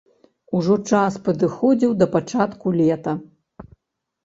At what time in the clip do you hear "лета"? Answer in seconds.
2.81-3.17